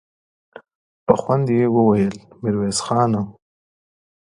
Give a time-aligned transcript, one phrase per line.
[1.05, 3.21] په خوند يې وويل: ميرويس خانه!